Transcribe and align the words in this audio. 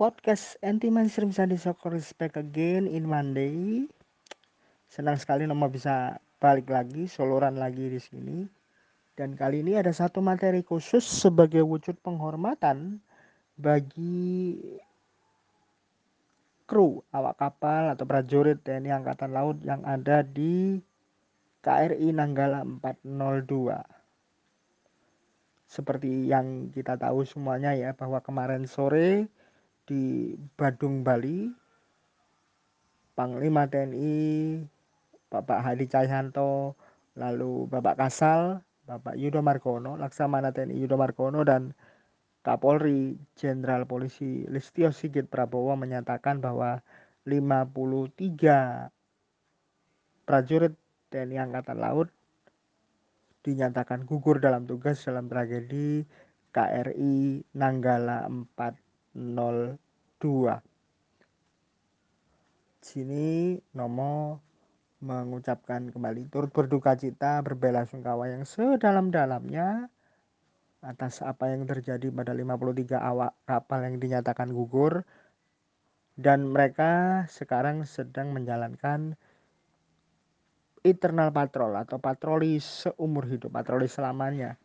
podcast 0.00 0.56
anti 0.64 0.88
mainstream 0.88 1.28
Sunday 1.28 1.60
Soccer 1.60 1.92
back 2.16 2.40
again 2.40 2.88
in 2.88 3.04
Monday. 3.04 3.84
Senang 4.88 5.20
sekali 5.20 5.44
Nomo 5.44 5.68
bisa 5.68 6.16
balik 6.40 6.72
lagi, 6.72 7.04
soloran 7.04 7.60
lagi 7.60 7.84
di 7.92 8.00
sini. 8.00 8.48
Dan 9.12 9.36
kali 9.36 9.60
ini 9.60 9.76
ada 9.76 9.92
satu 9.92 10.24
materi 10.24 10.64
khusus 10.64 11.04
sebagai 11.04 11.60
wujud 11.60 12.00
penghormatan 12.00 12.96
bagi 13.60 14.56
kru 16.64 17.04
awak 17.12 17.36
kapal 17.36 17.92
atau 17.92 18.08
prajurit 18.08 18.56
TNI 18.56 19.04
Angkatan 19.04 19.36
Laut 19.36 19.60
yang 19.60 19.84
ada 19.84 20.24
di 20.24 20.80
KRI 21.60 22.08
Nanggala 22.16 22.64
402 22.64 23.84
seperti 25.68 26.24
yang 26.24 26.72
kita 26.72 26.96
tahu 26.96 27.28
semuanya 27.28 27.76
ya 27.76 27.92
bahwa 27.92 28.24
kemarin 28.24 28.64
sore 28.64 29.28
di 29.90 30.38
Badung 30.54 31.02
Bali. 31.02 31.50
Panglima 33.18 33.66
TNI 33.66 34.14
Bapak 35.28 35.60
Hadi 35.60 35.90
Cahyanto 35.90 36.78
lalu 37.18 37.68
Bapak 37.68 37.98
Kasal 38.00 38.62
Bapak 38.88 39.18
Yudo 39.18 39.44
Margono 39.44 39.98
Laksamana 39.98 40.54
TNI 40.54 40.78
Yudo 40.78 40.96
Margono 40.96 41.44
dan 41.44 41.76
Kapolri 42.40 43.20
Jenderal 43.36 43.84
Polisi 43.84 44.48
Listio 44.48 44.88
Sigit 44.88 45.28
Prabowo 45.28 45.76
menyatakan 45.76 46.40
bahwa 46.40 46.80
53 47.28 48.88
prajurit 50.24 50.72
TNI 51.12 51.36
Angkatan 51.44 51.76
Laut 51.76 52.08
dinyatakan 53.44 54.08
gugur 54.08 54.40
dalam 54.40 54.64
tugas 54.64 55.04
dalam 55.04 55.28
tragedi 55.28 56.08
KRI 56.56 57.44
Nanggala 57.52 58.24
402. 60.20 60.60
Sini 62.84 63.56
Nomo 63.72 64.44
mengucapkan 65.00 65.88
kembali 65.88 66.28
turut 66.28 66.52
berduka 66.52 66.92
cita 66.92 67.40
berbela 67.40 67.88
sungkawa 67.88 68.28
yang 68.28 68.44
sedalam-dalamnya 68.44 69.88
atas 70.84 71.24
apa 71.24 71.48
yang 71.56 71.64
terjadi 71.64 72.12
pada 72.12 72.36
53 72.36 73.00
awak 73.00 73.32
kapal 73.48 73.80
yang 73.80 73.96
dinyatakan 73.96 74.52
gugur 74.52 75.08
dan 76.20 76.52
mereka 76.52 77.24
sekarang 77.32 77.88
sedang 77.88 78.36
menjalankan 78.36 79.16
eternal 80.84 81.32
patrol 81.32 81.76
atau 81.80 81.96
patroli 81.96 82.60
seumur 82.60 83.24
hidup, 83.24 83.52
patroli 83.52 83.88
selamanya. 83.88 84.56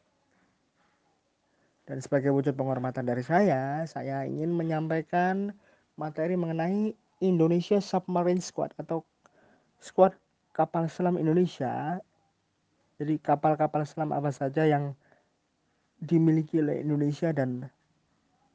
Dan 1.86 2.02
sebagai 2.02 2.34
wujud 2.34 2.58
penghormatan 2.58 3.06
dari 3.06 3.22
saya, 3.22 3.86
saya 3.86 4.26
ingin 4.26 4.50
menyampaikan 4.50 5.54
materi 6.02 6.34
mengenai 6.34 6.98
Indonesia 7.22 7.78
Submarine 7.78 8.42
Squad 8.42 8.74
atau 8.82 9.06
squad 9.78 10.18
kapal 10.50 10.90
selam 10.90 11.22
Indonesia. 11.22 12.02
Jadi 12.98 13.22
kapal-kapal 13.22 13.86
selam 13.86 14.10
apa 14.16 14.34
saja 14.34 14.66
yang 14.66 14.98
dimiliki 16.02 16.58
oleh 16.58 16.82
Indonesia 16.82 17.30
dan 17.30 17.70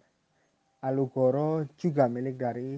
Alugoro 0.83 1.63
juga 1.79 2.11
milik 2.11 2.35
dari 2.35 2.77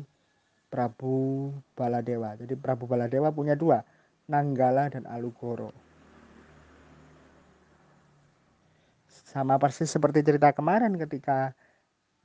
Prabu 0.70 1.50
Baladewa. 1.74 2.38
Jadi 2.38 2.54
Prabu 2.54 2.86
Baladewa 2.86 3.34
punya 3.34 3.58
dua, 3.58 3.82
Nanggala 4.30 4.94
dan 4.94 5.10
Alugoro. 5.10 5.74
Sama 9.10 9.58
persis 9.58 9.90
seperti 9.90 10.22
cerita 10.22 10.54
kemarin 10.54 10.94
ketika 10.96 11.58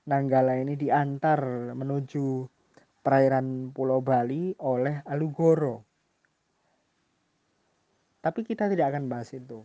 Nanggala 0.02 0.58
ini 0.58 0.74
diantar 0.74 1.70
menuju 1.78 2.42
perairan 3.06 3.70
Pulau 3.70 4.02
Bali 4.02 4.50
oleh 4.58 4.98
Alugoro. 5.06 5.86
Tapi 8.18 8.42
kita 8.42 8.66
tidak 8.66 8.94
akan 8.94 9.06
bahas 9.06 9.30
itu. 9.30 9.62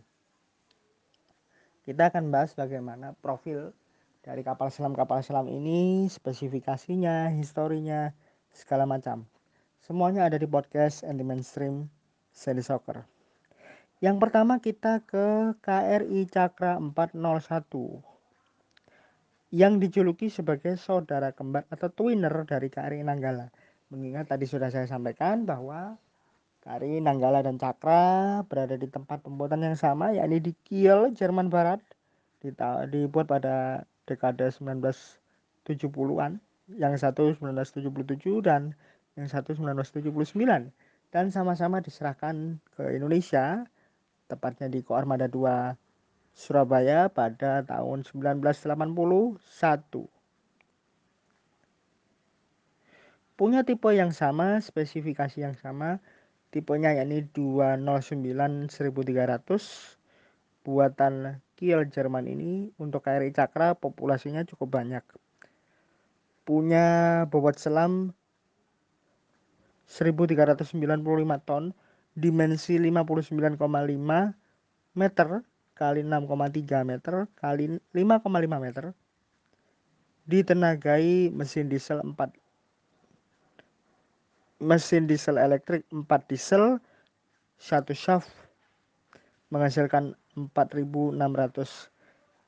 Kita 1.82 2.10
akan 2.10 2.30
bahas 2.30 2.54
bagaimana 2.54 3.18
profil 3.18 3.74
dari 4.22 4.42
kapal 4.46 4.70
selam-kapal 4.70 5.26
selam 5.26 5.50
ini, 5.50 6.06
spesifikasinya, 6.10 7.34
historinya, 7.34 8.14
segala 8.54 8.86
macam. 8.86 9.26
Semuanya 9.82 10.26
ada 10.26 10.38
di 10.38 10.46
podcast 10.46 11.02
Anti 11.06 11.26
Mainstream 11.26 11.90
Sandy 12.30 12.62
Soccer. 12.62 13.02
Yang 13.98 14.22
pertama 14.22 14.62
kita 14.62 15.02
ke 15.02 15.58
KRI 15.58 16.30
Cakra 16.30 16.78
401 16.78 18.07
yang 19.48 19.80
dijuluki 19.80 20.28
sebagai 20.28 20.76
saudara 20.76 21.32
kembar 21.32 21.64
atau 21.72 21.88
twinner 21.88 22.44
dari 22.44 22.68
KRI 22.68 23.00
Nanggala. 23.00 23.48
Mengingat 23.88 24.28
tadi 24.28 24.44
sudah 24.44 24.68
saya 24.68 24.84
sampaikan 24.84 25.48
bahwa 25.48 25.96
KRI 26.60 27.00
Nanggala 27.00 27.40
dan 27.40 27.56
Cakra 27.56 28.44
berada 28.44 28.76
di 28.76 28.84
tempat 28.92 29.24
pembuatan 29.24 29.64
yang 29.64 29.76
sama 29.80 30.12
yakni 30.12 30.44
di 30.44 30.52
Kiel, 30.52 31.16
Jerman 31.16 31.48
Barat 31.48 31.80
dibuat 32.92 33.26
pada 33.26 33.88
dekade 34.04 34.52
1970-an 34.52 36.40
yang 36.76 36.92
satu 37.00 37.32
1977 37.40 38.44
dan 38.44 38.76
yang 39.16 39.26
satu 39.26 39.56
1979 39.56 40.36
dan 41.08 41.32
sama-sama 41.32 41.80
diserahkan 41.80 42.60
ke 42.76 42.84
Indonesia 42.92 43.64
tepatnya 44.28 44.68
di 44.68 44.84
Koarmada 44.84 45.24
2 45.24 45.87
Surabaya 46.38 47.10
pada 47.10 47.66
tahun 47.66 48.06
1981. 48.06 49.42
Punya 53.34 53.66
tipe 53.66 53.90
yang 53.90 54.14
sama, 54.14 54.62
spesifikasi 54.62 55.42
yang 55.42 55.58
sama, 55.58 55.98
tipenya 56.54 56.94
yakni 56.94 57.26
209 57.34 58.70
1300 58.70 59.98
buatan 60.62 61.42
Kiel 61.58 61.90
Jerman 61.90 62.30
ini 62.30 62.70
untuk 62.78 63.02
KRI 63.02 63.34
Cakra 63.34 63.74
populasinya 63.74 64.46
cukup 64.46 64.78
banyak 64.78 65.02
punya 66.48 67.28
bobot 67.28 67.60
selam 67.60 68.16
1395 69.84 70.72
ton, 71.44 71.76
dimensi 72.16 72.80
59,5 72.80 73.60
meter 74.96 75.28
kali 75.78 76.02
6,3 76.02 76.82
meter 76.82 77.30
kali 77.38 77.78
5,5 77.94 78.26
meter. 78.58 78.90
Ditenagai 80.28 81.30
mesin 81.30 81.70
diesel 81.70 82.02
4 82.02 82.18
mesin 84.58 85.06
diesel 85.06 85.38
elektrik 85.38 85.86
4 85.94 86.04
diesel, 86.26 86.82
satu 87.56 87.94
shaft 87.94 88.28
menghasilkan 89.54 90.18
4600 90.34 91.88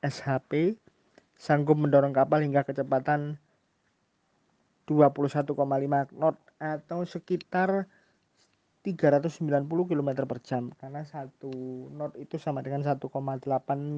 SHP, 0.01 0.75
sanggup 1.39 1.79
mendorong 1.79 2.13
kapal 2.13 2.43
hingga 2.43 2.67
kecepatan 2.67 3.39
21,5 4.85 5.55
knot 6.13 6.35
atau 6.59 6.99
sekitar 7.07 7.87
390 8.81 9.45
km 9.85 10.09
per 10.25 10.41
jam 10.41 10.73
karena 10.81 11.05
satu 11.05 11.53
knot 11.93 12.17
itu 12.17 12.41
sama 12.41 12.65
dengan 12.65 12.81
1,8 12.81 12.97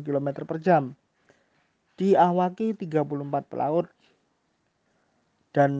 km 0.04 0.28
per 0.44 0.60
jam. 0.60 1.00
Diawaki 1.96 2.76
34 2.76 3.48
pelaut. 3.48 3.88
Dan 5.54 5.72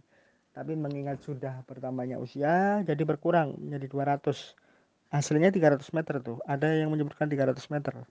Tapi 0.50 0.74
mengingat 0.78 1.22
sudah 1.26 1.66
bertambahnya 1.66 2.22
usia 2.22 2.86
jadi 2.86 3.02
berkurang 3.02 3.58
menjadi 3.58 4.16
200 4.16 4.69
Hasilnya 5.10 5.50
300 5.50 5.82
meter 5.90 6.22
tuh. 6.22 6.38
Ada 6.46 6.70
yang 6.70 6.94
menyebutkan 6.94 7.26
300 7.26 7.58
meter. 7.74 8.06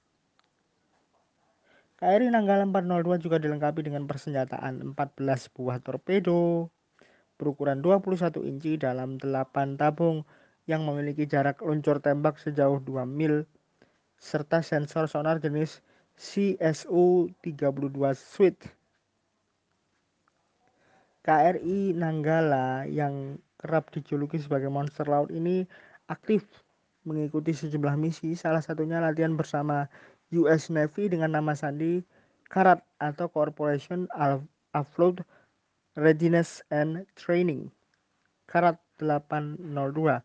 KRI 2.00 2.32
Nanggala 2.32 2.64
402 2.64 3.24
juga 3.24 3.44
dilengkapi 3.44 3.84
dengan 3.84 4.08
persenjataan 4.08 4.96
14 4.96 5.52
buah 5.52 5.84
torpedo 5.84 6.72
berukuran 7.36 7.80
21 7.80 8.40
inci 8.48 8.80
dalam 8.80 9.20
8 9.20 9.80
tabung 9.80 10.24
yang 10.64 10.88
memiliki 10.88 11.28
jarak 11.28 11.60
luncur 11.60 12.00
tembak 12.04 12.40
sejauh 12.40 12.80
2 12.84 13.04
mil 13.04 13.44
serta 14.20 14.60
sensor 14.64 15.08
sonar 15.08 15.40
jenis 15.40 15.84
CSU-32 16.20 18.00
Suite. 18.16 18.64
KRI 21.24 21.96
Nanggala 21.96 22.88
yang 22.88 23.40
kerap 23.60 23.92
dijuluki 23.92 24.40
sebagai 24.40 24.72
monster 24.72 25.08
laut 25.08 25.32
ini 25.32 25.68
aktif 26.08 26.48
mengikuti 27.08 27.56
sejumlah 27.56 27.96
misi, 27.96 28.36
salah 28.36 28.64
satunya 28.64 29.00
latihan 29.00 29.36
bersama 29.36 29.88
US 30.36 30.70
Navy 30.70 31.10
dengan 31.10 31.34
nama 31.36 31.56
sandi 31.58 32.04
CARAT 32.50 32.82
atau 32.98 33.30
Corporation 33.30 34.10
Afloat 34.74 35.22
Readiness 35.98 36.66
and 36.74 37.06
Training. 37.14 37.70
CARAT 38.50 38.82
802 38.98 40.22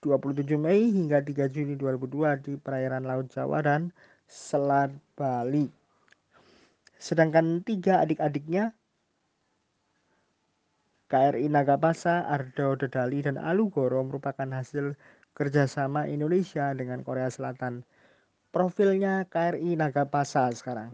27 0.00 0.56
Mei 0.56 0.88
hingga 0.88 1.20
3 1.20 1.52
Juni 1.52 1.76
2002 1.76 2.46
di 2.46 2.52
perairan 2.56 3.04
Laut 3.04 3.28
Jawa 3.28 3.60
dan 3.60 3.92
Selat 4.24 4.94
Bali. 5.12 5.68
Sedangkan 6.96 7.60
tiga 7.60 8.00
adik-adiknya 8.00 8.72
KRI 11.10 11.50
Nagapasa, 11.50 12.22
Ardo 12.30 12.78
Dedali, 12.78 13.18
dan 13.26 13.34
Alugoro 13.34 13.98
merupakan 14.06 14.46
hasil 14.46 14.94
kerjasama 15.40 16.04
Indonesia 16.04 16.68
dengan 16.76 17.00
Korea 17.00 17.32
Selatan. 17.32 17.80
Profilnya 18.52 19.24
KRI 19.24 19.72
Nagapasa 19.72 20.52
sekarang. 20.52 20.92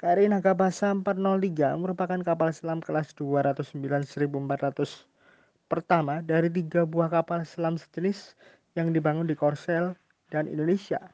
KRI 0.00 0.32
Nagapasa 0.32 0.96
403 0.96 1.76
merupakan 1.76 2.16
kapal 2.24 2.56
selam 2.56 2.80
kelas 2.80 3.12
209 3.12 3.76
1400 4.08 5.04
pertama 5.68 6.24
dari 6.24 6.48
tiga 6.48 6.88
buah 6.88 7.12
kapal 7.12 7.44
selam 7.44 7.76
sejenis 7.76 8.32
yang 8.80 8.96
dibangun 8.96 9.28
di 9.28 9.36
Korsel 9.36 9.92
dan 10.32 10.48
Indonesia. 10.48 11.04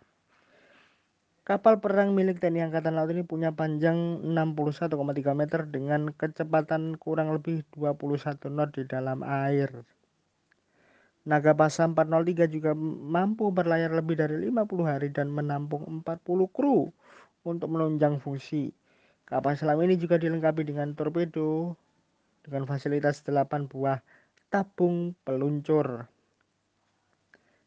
Kapal 1.42 1.82
perang 1.82 2.14
milik 2.14 2.38
TNI 2.38 2.70
Angkatan 2.70 2.94
Laut 2.94 3.10
ini 3.10 3.26
punya 3.26 3.50
panjang 3.50 4.22
61,3 4.22 5.34
meter 5.34 5.66
dengan 5.66 6.14
kecepatan 6.14 6.94
kurang 6.94 7.34
lebih 7.34 7.66
21 7.74 8.38
knot 8.54 8.70
di 8.78 8.86
dalam 8.86 9.26
air. 9.26 9.82
Nagapasa 11.20 11.84
403 11.84 12.48
juga 12.48 12.72
mampu 12.72 13.52
berlayar 13.52 13.92
lebih 13.92 14.16
dari 14.16 14.40
50 14.48 14.88
hari 14.88 15.12
dan 15.12 15.28
menampung 15.28 15.84
40 16.00 16.24
kru 16.48 16.88
untuk 17.44 17.68
menunjang 17.68 18.16
fungsi. 18.24 18.72
Kapal 19.28 19.60
selam 19.60 19.84
ini 19.84 20.00
juga 20.00 20.16
dilengkapi 20.16 20.64
dengan 20.64 20.96
torpedo 20.96 21.76
dengan 22.40 22.64
fasilitas 22.64 23.20
8 23.20 23.68
buah 23.68 24.00
tabung 24.48 25.12
peluncur. 25.20 26.08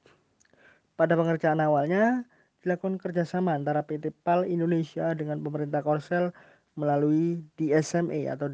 Pada 0.95 1.19
pengerjaan 1.19 1.59
awalnya, 1.59 2.23
dilakukan 2.63 3.03
kerjasama 3.03 3.51
antara 3.51 3.83
PT 3.83 4.15
PAL 4.23 4.47
Indonesia 4.47 5.11
dengan 5.11 5.43
pemerintah 5.43 5.83
Korsel 5.83 6.31
melalui 6.79 7.43
DSMA 7.59 8.31
atau 8.31 8.47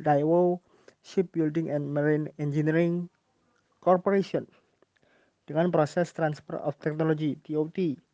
Daewoo 0.00 0.56
Shipbuilding 1.04 1.68
and 1.68 1.92
Marine 1.92 2.32
Engineering 2.40 3.12
Corporation 3.84 4.48
dengan 5.44 5.68
proses 5.68 6.16
Transfer 6.16 6.56
of 6.64 6.80
Technology 6.80 7.36
TOT. 7.44 8.07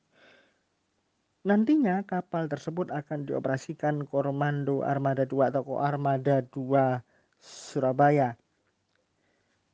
Nantinya 1.45 2.01
kapal 2.09 2.49
tersebut 2.49 2.89
akan 2.89 3.29
dioperasikan 3.29 4.09
Komando 4.09 4.81
Armada 4.81 5.29
2 5.29 5.53
atau 5.53 5.77
Armada 5.77 6.41
2 6.41 7.05
Surabaya. 7.37 8.33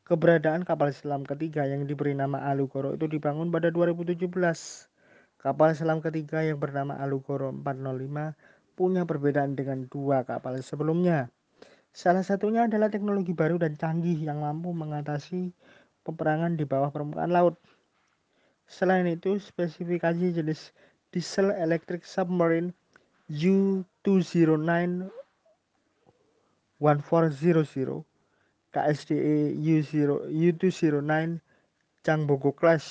Keberadaan 0.03 0.67
kapal 0.67 0.91
selam 0.91 1.23
ketiga 1.23 1.63
yang 1.71 1.87
diberi 1.87 2.19
nama 2.19 2.43
Alugoro 2.51 2.99
itu 2.99 3.07
dibangun 3.07 3.55
pada 3.55 3.71
2017. 3.71 4.19
Kapal 5.39 5.79
selam 5.79 6.03
ketiga 6.03 6.43
yang 6.43 6.59
bernama 6.59 6.99
Alugoro 6.99 7.55
405 7.55 8.35
punya 8.75 9.07
perbedaan 9.07 9.55
dengan 9.55 9.87
dua 9.87 10.27
kapal 10.27 10.59
sebelumnya. 10.67 11.31
Salah 11.95 12.27
satunya 12.27 12.67
adalah 12.67 12.91
teknologi 12.91 13.31
baru 13.31 13.63
dan 13.63 13.79
canggih 13.79 14.19
yang 14.19 14.43
mampu 14.43 14.75
mengatasi 14.75 15.55
peperangan 16.03 16.59
di 16.59 16.67
bawah 16.67 16.91
permukaan 16.91 17.31
laut. 17.31 17.63
Selain 18.67 19.07
itu, 19.07 19.39
spesifikasi 19.39 20.35
jenis 20.35 20.75
diesel 21.11 21.51
electric 21.55 22.07
submarine 22.07 22.75
U209 23.31 25.11
1400 26.81 28.05
KSDE 28.71 29.59
U0, 29.59 30.31
U209 30.31 31.43
Changbogo 32.01 32.55
class 32.55 32.87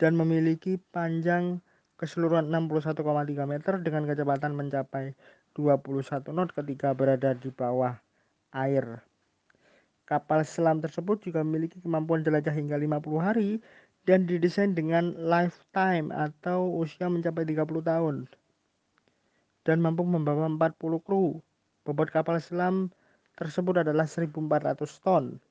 dan 0.00 0.16
memiliki 0.16 0.80
panjang 0.90 1.60
keseluruhan 1.96 2.48
61,3 2.52 3.04
meter 3.48 3.74
dengan 3.80 4.04
kecepatan 4.08 4.52
mencapai 4.52 5.16
21 5.56 6.32
knot 6.32 6.52
ketika 6.52 6.92
berada 6.92 7.32
di 7.32 7.48
bawah 7.48 7.96
air. 8.52 9.00
Kapal 10.06 10.46
selam 10.46 10.78
tersebut 10.78 11.18
juga 11.24 11.42
memiliki 11.42 11.80
kemampuan 11.82 12.22
jelajah 12.22 12.54
hingga 12.54 12.78
50 12.78 13.20
hari 13.20 13.58
dan 14.06 14.24
didesain 14.30 14.72
dengan 14.72 15.12
lifetime 15.18 16.14
atau 16.14 16.70
usia 16.78 17.10
mencapai 17.10 17.42
30 17.42 17.66
tahun 17.82 18.16
dan 19.66 19.82
mampu 19.82 20.06
membawa 20.06 20.46
40 20.46 20.78
kru. 21.02 21.42
Bobot 21.82 22.08
kapal 22.14 22.38
selam 22.38 22.94
tersebut 23.34 23.82
adalah 23.82 24.06
1400 24.06 24.86
ton. 25.02 25.42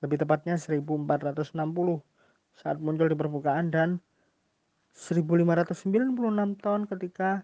Lebih 0.00 0.22
tepatnya 0.22 0.54
1460 0.54 1.58
saat 2.54 2.78
muncul 2.78 3.10
di 3.10 3.18
permukaan 3.18 3.74
dan 3.74 3.98
1596 4.94 6.62
ton 6.62 6.80
ketika 6.86 7.42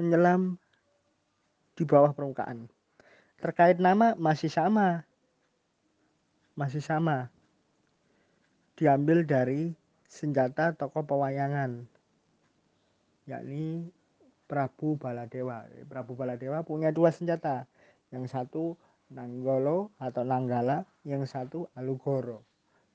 menyelam 0.00 0.56
di 1.76 1.84
bawah 1.84 2.16
permukaan. 2.16 2.66
Terkait 3.38 3.78
nama 3.78 4.16
masih 4.18 4.50
sama. 4.50 5.04
Masih 6.58 6.82
sama. 6.82 7.30
Diambil 8.78 9.26
dari 9.26 9.74
senjata 10.06 10.70
tokoh 10.78 11.02
pewayangan. 11.02 11.82
Yakni 13.26 13.90
Prabu 14.46 14.94
Baladewa. 14.94 15.66
Prabu 15.90 16.14
Baladewa 16.14 16.62
punya 16.62 16.94
dua 16.94 17.10
senjata. 17.10 17.66
Yang 18.14 18.30
satu 18.30 18.78
Nanggolo 19.10 19.90
atau 19.98 20.22
Nanggala, 20.22 20.86
yang 21.02 21.26
satu 21.26 21.66
Alugoro. 21.74 22.46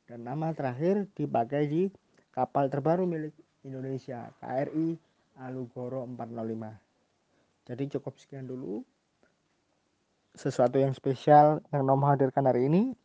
Dan 0.08 0.24
nama 0.24 0.56
terakhir 0.56 1.12
dipakai 1.12 1.68
di 1.68 1.84
kapal 2.32 2.72
terbaru 2.72 3.06
milik 3.06 3.36
Indonesia 3.63 4.34
KRI 4.42 4.98
Alugoro 5.40 6.04
405 6.06 6.84
jadi 7.63 7.84
cukup 7.98 8.20
sekian 8.20 8.50
dulu 8.50 8.84
sesuatu 10.36 10.82
yang 10.82 10.92
spesial 10.92 11.63
yang 11.72 11.86
Nom 11.86 12.02
hadirkan 12.04 12.44
hari 12.50 12.68
ini 12.68 12.98